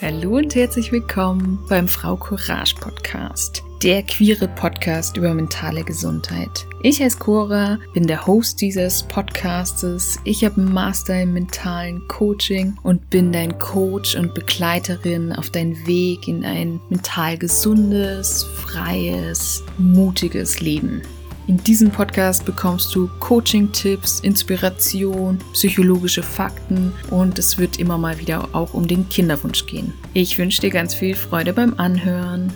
[0.00, 6.68] Hallo und herzlich willkommen beim Frau Courage Podcast, der queere Podcast über mentale Gesundheit.
[6.84, 10.20] Ich heiße Cora, bin der Host dieses Podcastes.
[10.22, 15.84] Ich habe einen Master im mentalen Coaching und bin dein Coach und Begleiterin auf deinen
[15.84, 21.02] Weg in ein mental gesundes, freies, mutiges Leben.
[21.48, 28.54] In diesem Podcast bekommst du Coaching-Tipps, Inspiration, psychologische Fakten und es wird immer mal wieder
[28.54, 29.94] auch um den Kinderwunsch gehen.
[30.12, 32.52] Ich wünsche dir ganz viel Freude beim Anhören.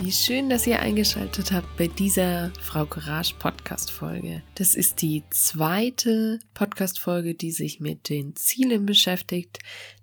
[0.00, 4.42] Wie schön, dass ihr eingeschaltet habt bei dieser Frau Courage Podcast Folge.
[4.56, 9.60] Das ist die zweite Podcast Folge, die sich mit den Zielen beschäftigt.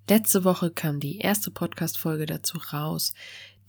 [0.09, 3.14] Letzte Woche kam die erste Podcast Folge dazu raus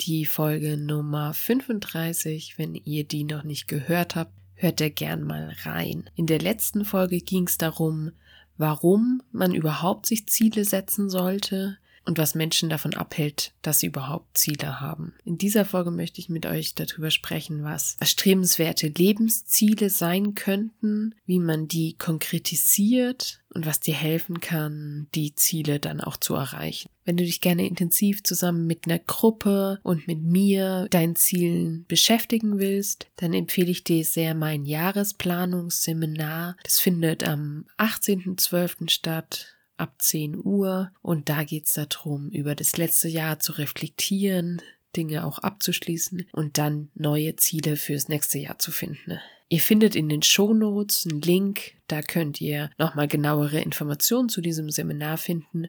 [0.00, 2.58] die Folge Nummer 35.
[2.58, 6.08] Wenn ihr die noch nicht gehört habt, hört da gern mal rein.
[6.14, 8.12] In der letzten Folge ging es darum,
[8.56, 14.38] warum man überhaupt sich Ziele setzen sollte, und was Menschen davon abhält, dass sie überhaupt
[14.38, 15.12] Ziele haben.
[15.24, 21.40] In dieser Folge möchte ich mit euch darüber sprechen, was erstrebenswerte Lebensziele sein könnten, wie
[21.40, 26.88] man die konkretisiert und was dir helfen kann, die Ziele dann auch zu erreichen.
[27.06, 32.58] Wenn du dich gerne intensiv zusammen mit einer Gruppe und mit mir deinen Zielen beschäftigen
[32.58, 36.56] willst, dann empfehle ich dir sehr mein Jahresplanungsseminar.
[36.64, 38.90] Das findet am 18.12.
[38.90, 44.60] statt ab 10 Uhr und da geht es darum, über das letzte Jahr zu reflektieren,
[44.96, 49.20] Dinge auch abzuschließen und dann neue Ziele fürs nächste Jahr zu finden.
[49.48, 54.70] Ihr findet in den Shownotes einen Link, da könnt ihr nochmal genauere Informationen zu diesem
[54.70, 55.68] Seminar finden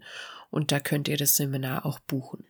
[0.50, 2.46] und da könnt ihr das Seminar auch buchen.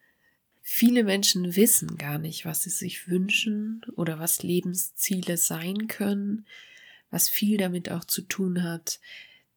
[0.62, 6.45] Viele Menschen wissen gar nicht, was sie sich wünschen oder was Lebensziele sein können,
[7.09, 9.00] was viel damit auch zu tun hat,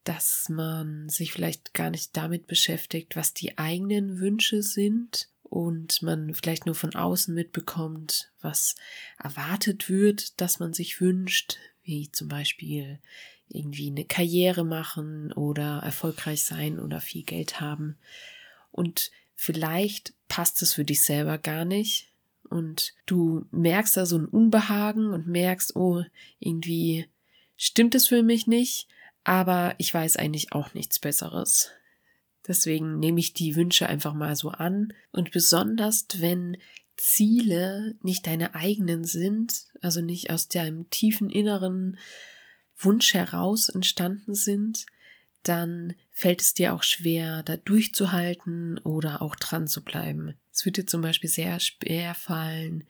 [0.04, 6.32] dass man sich vielleicht gar nicht damit beschäftigt, was die eigenen Wünsche sind und man
[6.32, 8.76] vielleicht nur von außen mitbekommt, was
[9.18, 13.00] erwartet wird, dass man sich wünscht, wie zum Beispiel
[13.50, 17.96] irgendwie eine Karriere machen oder erfolgreich sein oder viel Geld haben.
[18.70, 22.12] Und vielleicht passt es für dich selber gar nicht
[22.48, 26.04] und du merkst da so ein Unbehagen und merkst, oh,
[26.38, 27.06] irgendwie
[27.56, 28.88] stimmt es für mich nicht
[29.24, 31.70] aber ich weiß eigentlich auch nichts Besseres.
[32.46, 36.56] Deswegen nehme ich die Wünsche einfach mal so an und besonders wenn
[36.96, 41.98] Ziele nicht deine eigenen sind, also nicht aus deinem tiefen inneren
[42.84, 44.86] Wunsch heraus entstanden sind,
[45.42, 50.34] dann fällt es dir auch schwer, da durchzuhalten oder auch dran zu bleiben.
[50.52, 52.84] Es wird dir zum Beispiel sehr schwer fallen,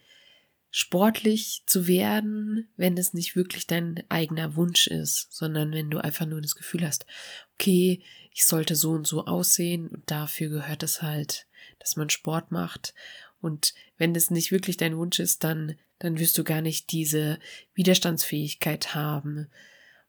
[0.71, 6.27] sportlich zu werden, wenn es nicht wirklich dein eigener Wunsch ist, sondern wenn du einfach
[6.27, 7.07] nur das Gefühl hast,
[7.55, 8.03] okay,
[8.33, 11.47] ich sollte so und so aussehen und dafür gehört es halt,
[11.81, 12.95] dass man Sport macht.
[13.41, 17.39] Und wenn es nicht wirklich dein Wunsch ist, dann, dann wirst du gar nicht diese
[17.75, 19.49] Widerstandsfähigkeit haben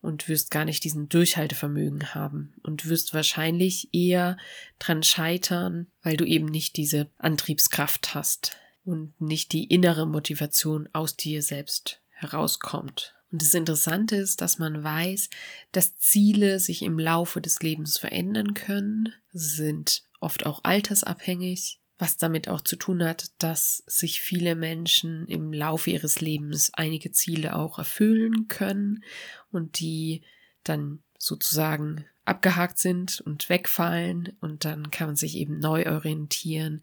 [0.01, 4.37] und wirst gar nicht diesen Durchhaltevermögen haben und wirst wahrscheinlich eher
[4.79, 11.15] dran scheitern, weil du eben nicht diese Antriebskraft hast und nicht die innere Motivation aus
[11.15, 13.15] dir selbst herauskommt.
[13.31, 15.29] Und das Interessante ist, dass man weiß,
[15.71, 22.49] dass Ziele sich im Laufe des Lebens verändern können, sind oft auch altersabhängig, was damit
[22.49, 27.77] auch zu tun hat, dass sich viele Menschen im Laufe ihres Lebens einige Ziele auch
[27.77, 29.03] erfüllen können
[29.51, 30.23] und die
[30.63, 36.81] dann sozusagen abgehakt sind und wegfallen und dann kann man sich eben neu orientieren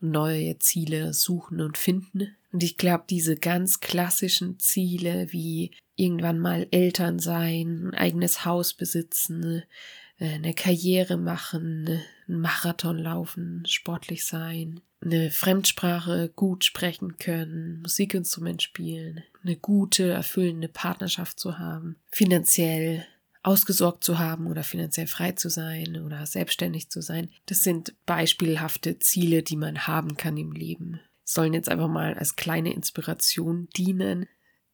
[0.00, 2.34] neue Ziele suchen und finden.
[2.52, 8.74] Und ich glaube, diese ganz klassischen Ziele wie irgendwann mal Eltern sein, ein eigenes Haus
[8.74, 9.62] besitzen,
[10.20, 19.22] eine Karriere machen, einen Marathon laufen, sportlich sein, eine Fremdsprache gut sprechen können, Musikinstrument spielen,
[19.42, 23.06] eine gute, erfüllende Partnerschaft zu haben, finanziell
[23.42, 27.30] ausgesorgt zu haben oder finanziell frei zu sein oder selbstständig zu sein.
[27.46, 31.00] Das sind beispielhafte Ziele, die man haben kann im Leben.
[31.24, 34.26] Sollen jetzt einfach mal als kleine Inspiration dienen.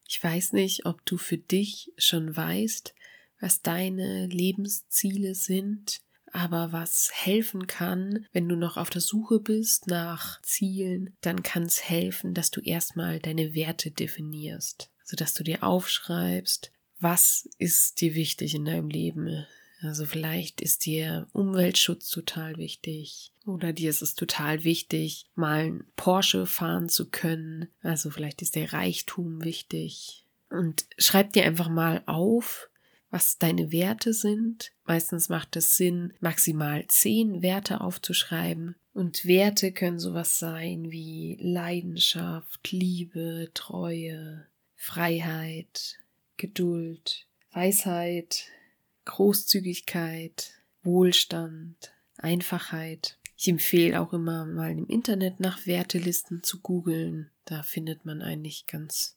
[0.07, 2.93] Ich weiß nicht, ob du für dich schon weißt,
[3.39, 6.01] was deine Lebensziele sind,
[6.33, 11.63] aber was helfen kann, wenn du noch auf der Suche bist nach Zielen, dann kann
[11.63, 18.15] es helfen, dass du erstmal deine Werte definierst, sodass du dir aufschreibst, was ist dir
[18.15, 19.45] wichtig in deinem Leben?
[19.81, 25.83] Also vielleicht ist dir Umweltschutz total wichtig oder dir ist es total wichtig, mal ein
[25.95, 27.67] Porsche fahren zu können.
[27.81, 30.25] Also vielleicht ist der Reichtum wichtig.
[30.49, 32.69] Und schreib dir einfach mal auf,
[33.17, 34.73] was deine Werte sind.
[34.85, 42.71] Meistens macht es Sinn, maximal zehn Werte aufzuschreiben Und Werte können sowas sein wie Leidenschaft,
[42.71, 45.97] Liebe, Treue, Freiheit,
[46.37, 48.51] Geduld, Weisheit,
[49.05, 50.51] Großzügigkeit,
[50.83, 53.16] Wohlstand, Einfachheit.
[53.37, 57.29] Ich empfehle auch immer mal im Internet nach Wertelisten zu googeln.
[57.45, 59.15] Da findet man eigentlich ganz,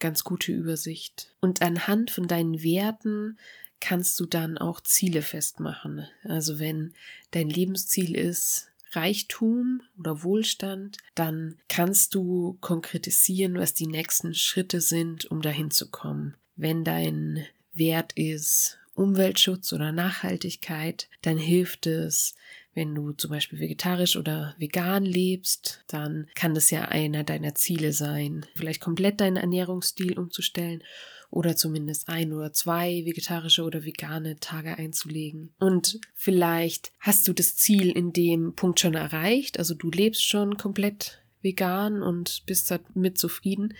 [0.00, 1.32] ganz gute Übersicht.
[1.40, 3.38] Und anhand von deinen Werten
[3.80, 6.06] kannst du dann auch Ziele festmachen.
[6.24, 6.94] Also wenn
[7.30, 15.30] dein Lebensziel ist, Reichtum oder Wohlstand, dann kannst du konkretisieren, was die nächsten Schritte sind,
[15.30, 16.36] um dahin zu kommen.
[16.56, 22.34] Wenn dein Wert ist Umweltschutz oder Nachhaltigkeit, dann hilft es,
[22.74, 27.92] wenn du zum Beispiel vegetarisch oder vegan lebst, dann kann das ja einer deiner Ziele
[27.92, 30.82] sein, vielleicht komplett deinen Ernährungsstil umzustellen
[31.30, 35.52] oder zumindest ein oder zwei vegetarische oder vegane Tage einzulegen.
[35.58, 40.56] Und vielleicht hast du das Ziel in dem Punkt schon erreicht, also du lebst schon
[40.56, 43.74] komplett vegan und bist damit zufrieden,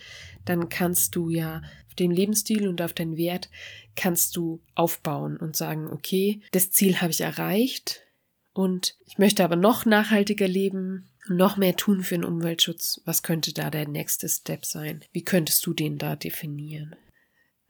[0.45, 3.51] dann kannst du ja auf den Lebensstil und auf deinen Wert
[3.97, 8.03] kannst du aufbauen und sagen, okay, das Ziel habe ich erreicht
[8.53, 13.01] und ich möchte aber noch nachhaltiger leben, noch mehr tun für den Umweltschutz.
[13.05, 15.05] Was könnte da der nächste Step sein?
[15.13, 16.97] Wie könntest du den da definieren?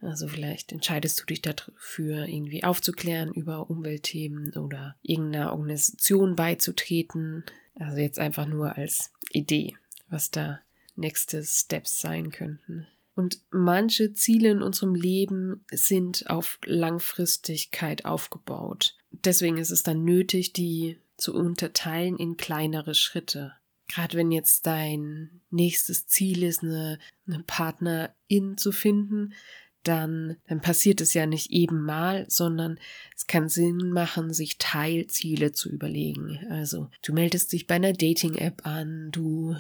[0.01, 7.45] Also vielleicht entscheidest du dich dafür, irgendwie aufzuklären über Umweltthemen oder irgendeiner Organisation beizutreten.
[7.75, 9.77] Also jetzt einfach nur als Idee,
[10.09, 10.61] was da
[10.97, 12.87] nächste Steps sein könnten.
[13.15, 18.97] Und manche Ziele in unserem Leben sind auf Langfristigkeit aufgebaut.
[19.25, 23.53] Deswegen ist es dann nötig, die zu unterteilen in kleinere Schritte.
[23.89, 29.35] Gerade wenn jetzt dein nächstes Ziel ist, eine, eine Partnerin zu finden,
[29.83, 32.79] dann, dann passiert es ja nicht eben mal, sondern
[33.17, 36.39] es kann Sinn machen, sich Teilziele zu überlegen.
[36.51, 39.57] Also du meldest dich bei einer Dating-App an, du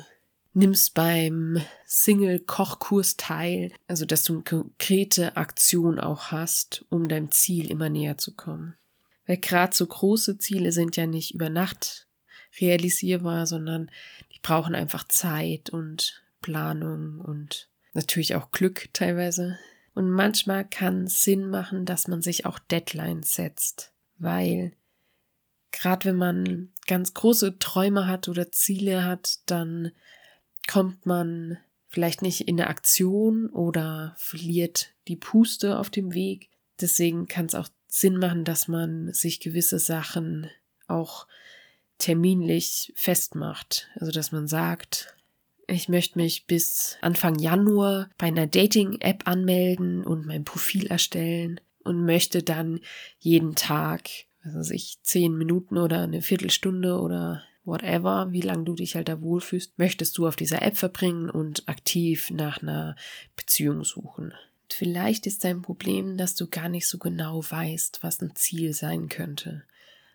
[0.52, 7.70] nimmst beim Single-Kochkurs teil, also dass du eine konkrete Aktion auch hast, um deinem Ziel
[7.70, 8.74] immer näher zu kommen.
[9.30, 12.08] Weil gerade so große Ziele sind ja nicht über Nacht
[12.58, 13.88] realisierbar, sondern
[14.34, 19.56] die brauchen einfach Zeit und Planung und natürlich auch Glück teilweise.
[19.94, 24.72] Und manchmal kann es Sinn machen, dass man sich auch Deadlines setzt, weil
[25.70, 29.92] gerade wenn man ganz große Träume hat oder Ziele hat, dann
[30.66, 31.56] kommt man
[31.86, 36.50] vielleicht nicht in eine Aktion oder verliert die Puste auf dem Weg.
[36.80, 40.48] Deswegen kann es auch Sinn machen, dass man sich gewisse Sachen
[40.86, 41.26] auch
[41.98, 43.88] terminlich festmacht.
[43.96, 45.14] Also dass man sagt,
[45.66, 52.04] ich möchte mich bis Anfang Januar bei einer Dating-App anmelden und mein Profil erstellen und
[52.04, 52.80] möchte dann
[53.18, 54.08] jeden Tag,
[54.42, 59.20] also ich zehn Minuten oder eine Viertelstunde oder whatever, wie lange du dich halt da
[59.20, 62.96] wohlfühlst, möchtest du auf dieser App verbringen und aktiv nach einer
[63.36, 64.32] Beziehung suchen.
[64.72, 69.08] Vielleicht ist dein Problem, dass du gar nicht so genau weißt, was ein Ziel sein
[69.08, 69.64] könnte.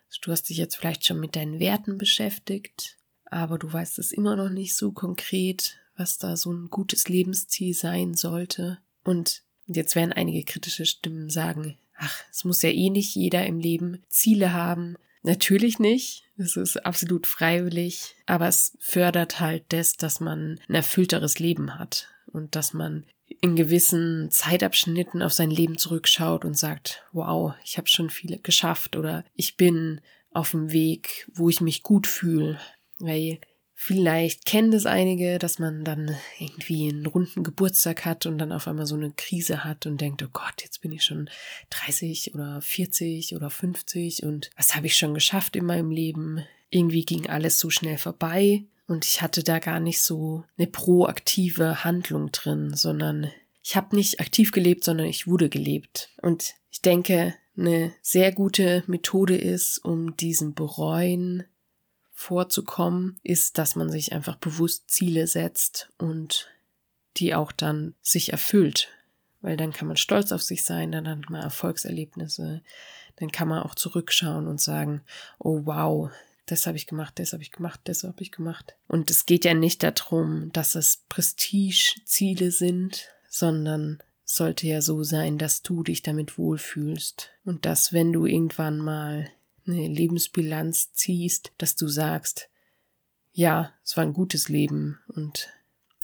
[0.08, 4.12] Also du hast dich jetzt vielleicht schon mit deinen Werten beschäftigt, aber du weißt es
[4.12, 8.78] immer noch nicht so konkret, was da so ein gutes Lebensziel sein sollte.
[9.02, 13.58] Und jetzt werden einige kritische Stimmen sagen, ach, es muss ja eh nicht jeder im
[13.58, 14.96] Leben Ziele haben.
[15.22, 16.24] Natürlich nicht.
[16.36, 22.08] Es ist absolut freiwillig, aber es fördert halt das, dass man ein erfüllteres Leben hat
[22.26, 23.06] und dass man
[23.40, 28.96] in gewissen Zeitabschnitten auf sein Leben zurückschaut und sagt, wow, ich habe schon viele geschafft
[28.96, 30.00] oder ich bin
[30.32, 32.58] auf dem Weg, wo ich mich gut fühle,
[32.98, 33.38] weil
[33.74, 38.68] vielleicht kennen das einige, dass man dann irgendwie einen runden Geburtstag hat und dann auf
[38.68, 41.30] einmal so eine Krise hat und denkt, oh Gott, jetzt bin ich schon
[41.70, 46.44] 30 oder 40 oder 50 und was habe ich schon geschafft in meinem Leben?
[46.70, 51.84] Irgendwie ging alles so schnell vorbei und ich hatte da gar nicht so eine proaktive
[51.84, 53.30] Handlung drin, sondern
[53.62, 56.10] ich habe nicht aktiv gelebt, sondern ich wurde gelebt.
[56.22, 61.44] Und ich denke, eine sehr gute Methode ist, um diesen Bereuen
[62.12, 66.48] vorzukommen, ist, dass man sich einfach bewusst Ziele setzt und
[67.16, 68.88] die auch dann sich erfüllt.
[69.40, 72.62] Weil dann kann man stolz auf sich sein, dann hat man Erfolgserlebnisse,
[73.16, 75.02] dann kann man auch zurückschauen und sagen,
[75.38, 76.10] oh wow,
[76.46, 78.76] das habe ich gemacht, das habe ich gemacht, das habe ich gemacht.
[78.88, 85.38] Und es geht ja nicht darum, dass es Prestige-Ziele sind, sondern sollte ja so sein,
[85.38, 89.30] dass du dich damit wohlfühlst und dass wenn du irgendwann mal
[89.66, 92.48] eine Lebensbilanz ziehst, dass du sagst,
[93.32, 95.48] ja, es war ein gutes Leben und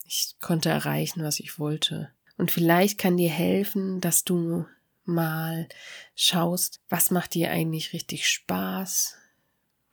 [0.04, 2.10] ich konnte erreichen, was ich wollte.
[2.36, 4.66] Und vielleicht kann dir helfen, dass du
[5.04, 5.68] mal
[6.14, 9.16] schaust, was macht dir eigentlich richtig Spaß?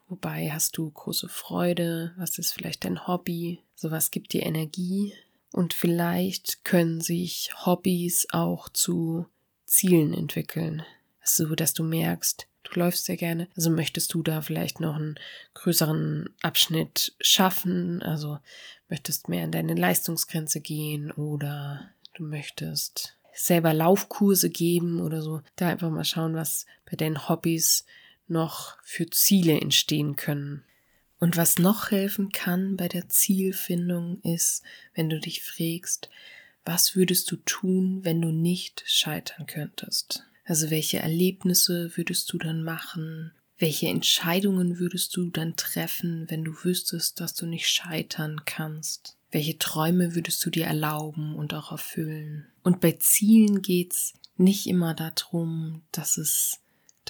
[0.10, 2.14] Wobei hast du große Freude?
[2.18, 3.62] Was ist vielleicht dein Hobby?
[3.76, 5.14] Sowas gibt dir Energie.
[5.52, 9.28] Und vielleicht können sich Hobbys auch zu
[9.66, 10.84] Zielen entwickeln.
[11.24, 13.48] So, dass du merkst, du läufst sehr gerne.
[13.56, 15.16] Also möchtest du da vielleicht noch einen
[15.54, 18.02] größeren Abschnitt schaffen?
[18.02, 18.40] Also
[18.90, 25.42] möchtest mehr in deine Leistungsgrenze gehen oder du möchtest selber Laufkurse geben oder so.
[25.56, 27.86] Da einfach mal schauen, was bei deinen Hobbys
[28.30, 30.64] noch für Ziele entstehen können.
[31.20, 36.10] Und was noch helfen kann bei der Zielfindung ist, wenn du dich fragst,
[36.66, 40.24] was würdest du tun, wenn du nicht scheitern könntest?
[40.46, 43.32] Also welche Erlebnisse würdest du dann machen?
[43.58, 49.18] Welche Entscheidungen würdest du dann treffen, wenn du wüsstest, dass du nicht scheitern kannst?
[49.32, 52.48] Welche Träume würdest du dir erlauben und auch erfüllen?
[52.64, 56.60] Und bei Zielen geht's nicht immer darum, dass es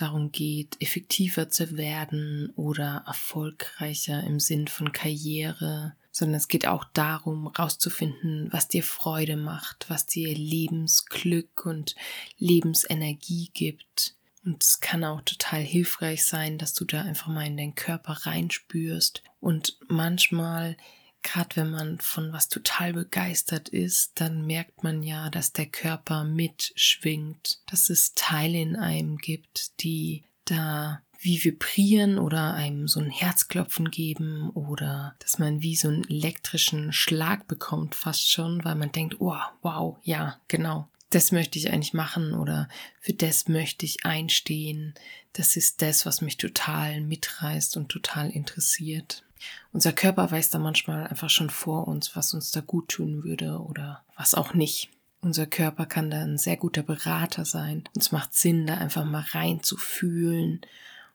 [0.02, 6.86] darum geht, effektiver zu werden oder erfolgreicher im Sinn von Karriere, sondern es geht auch
[6.94, 11.96] darum, rauszufinden, was dir Freude macht, was dir Lebensglück und
[12.38, 14.16] Lebensenergie gibt.
[14.44, 18.14] Und es kann auch total hilfreich sein, dass du da einfach mal in deinen Körper
[18.26, 19.24] reinspürst.
[19.40, 20.78] Und manchmal
[21.24, 26.24] gerade wenn man von was total begeistert ist, dann merkt man ja, dass der Körper
[26.24, 33.10] mitschwingt, dass es Teile in einem gibt, die da wie vibrieren oder einem so ein
[33.10, 38.92] Herzklopfen geben oder dass man wie so einen elektrischen Schlag bekommt fast schon, weil man
[38.92, 42.70] denkt, oh, wow, ja, genau, das möchte ich eigentlich machen oder
[43.02, 44.94] für das möchte ich einstehen.
[45.34, 49.24] Das ist das, was mich total mitreißt und total interessiert.
[49.72, 53.60] Unser Körper weiß da manchmal einfach schon vor uns, was uns da gut tun würde
[53.60, 54.90] oder was auch nicht.
[55.22, 57.84] Unser Körper kann da ein sehr guter Berater sein.
[57.94, 60.62] Und es macht Sinn, da einfach mal rein zu fühlen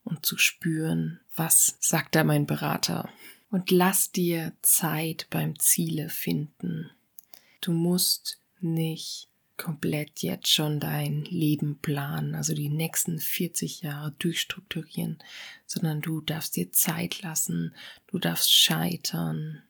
[0.05, 3.09] und zu spüren, was sagt da mein Berater.
[3.51, 6.91] Und lass dir Zeit beim Ziele finden.
[7.61, 15.19] Du musst nicht komplett jetzt schon dein Leben planen, also die nächsten 40 Jahre durchstrukturieren,
[15.67, 17.75] sondern du darfst dir Zeit lassen,
[18.09, 19.63] du darfst scheitern,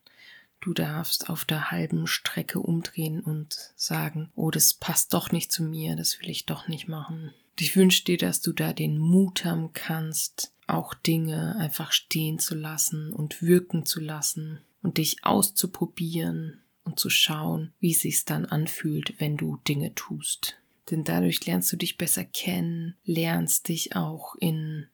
[0.61, 5.63] du darfst auf der halben Strecke umdrehen und sagen, oh, das passt doch nicht zu
[5.63, 7.33] mir, das will ich doch nicht machen.
[7.57, 12.55] Ich wünsche dir, dass du da den Mut haben kannst, auch Dinge einfach stehen zu
[12.55, 18.45] lassen und wirken zu lassen und dich auszuprobieren und zu schauen, wie es sich dann
[18.45, 20.57] anfühlt, wenn du Dinge tust.
[20.89, 24.87] Denn dadurch lernst du dich besser kennen, lernst dich auch in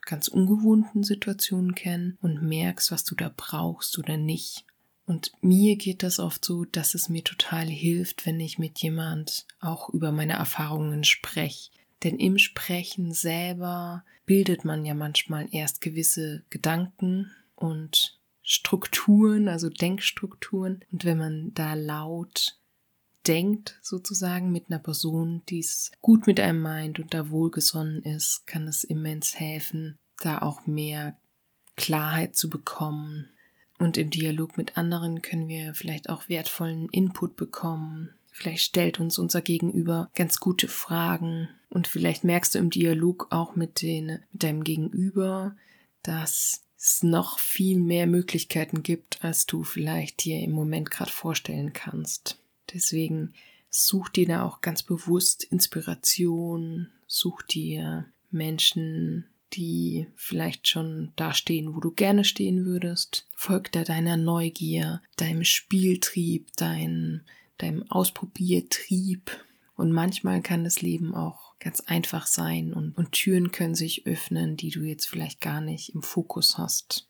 [0.00, 4.64] ganz ungewohnten Situationen kennen und merkst, was du da brauchst oder nicht.
[5.04, 9.46] Und mir geht das oft so, dass es mir total hilft, wenn ich mit jemand
[9.60, 11.70] auch über meine Erfahrungen spreche.
[12.02, 20.84] Denn im Sprechen selber bildet man ja manchmal erst gewisse Gedanken und Strukturen, also Denkstrukturen.
[20.92, 22.56] Und wenn man da laut
[23.26, 28.46] denkt, sozusagen mit einer Person, die es gut mit einem meint und da wohlgesonnen ist,
[28.46, 31.16] kann es immens helfen, da auch mehr
[31.76, 33.28] Klarheit zu bekommen.
[33.78, 38.10] Und im Dialog mit anderen können wir vielleicht auch wertvollen Input bekommen.
[38.30, 41.48] Vielleicht stellt uns unser Gegenüber ganz gute Fragen.
[41.68, 45.56] Und vielleicht merkst du im Dialog auch mit, den, mit deinem Gegenüber,
[46.04, 51.72] dass es noch viel mehr Möglichkeiten gibt, als du vielleicht dir im Moment gerade vorstellen
[51.72, 52.38] kannst.
[52.72, 53.34] Deswegen
[53.70, 61.74] such dir da auch ganz bewusst Inspiration, such dir Menschen, die vielleicht schon da stehen,
[61.74, 63.26] wo du gerne stehen würdest.
[63.34, 67.22] Folg da deiner Neugier, deinem Spieltrieb, dein,
[67.58, 69.30] deinem Ausprobiertrieb.
[69.76, 74.56] Und manchmal kann das Leben auch ganz einfach sein und, und Türen können sich öffnen,
[74.56, 77.06] die du jetzt vielleicht gar nicht im Fokus hast.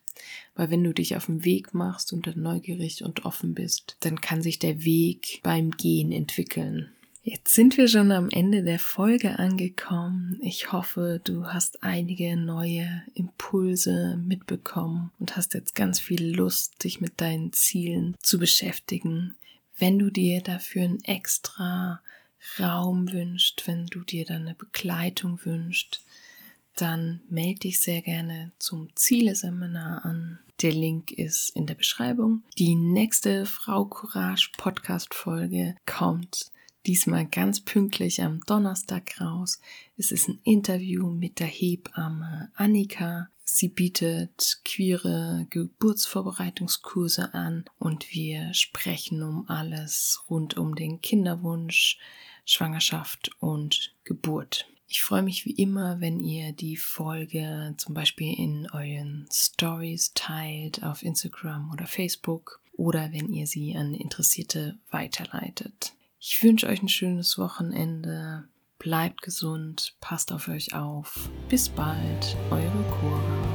[0.55, 4.19] Weil wenn du dich auf den Weg machst und dann neugierig und offen bist, dann
[4.21, 6.89] kann sich der Weg beim Gehen entwickeln.
[7.29, 10.39] Jetzt sind wir schon am Ende der Folge angekommen.
[10.41, 17.01] Ich hoffe, du hast einige neue Impulse mitbekommen und hast jetzt ganz viel Lust, dich
[17.01, 19.35] mit deinen Zielen zu beschäftigen.
[19.77, 21.99] Wenn du dir dafür ein extra
[22.59, 26.01] Raum wünscht, wenn du dir dann eine Begleitung wünscht,
[26.75, 30.39] dann melde dich sehr gerne zum Ziele-Seminar an.
[30.61, 32.43] Der Link ist in der Beschreibung.
[32.57, 36.51] Die nächste Frau Courage Podcast Folge kommt
[36.87, 39.59] diesmal ganz pünktlich am Donnerstag raus.
[39.97, 43.29] Es ist ein Interview mit der Hebamme Annika.
[43.49, 51.97] Sie bietet queere Geburtsvorbereitungskurse an und wir sprechen um alles rund um den Kinderwunsch,
[52.45, 54.67] Schwangerschaft und Geburt.
[54.89, 60.83] Ich freue mich wie immer, wenn ihr die Folge zum Beispiel in euren Stories teilt
[60.83, 65.93] auf Instagram oder Facebook oder wenn ihr sie an Interessierte weiterleitet.
[66.19, 68.49] Ich wünsche euch ein schönes Wochenende.
[68.79, 71.29] Bleibt gesund, passt auf euch auf.
[71.49, 73.46] Bis bald, eure Cora.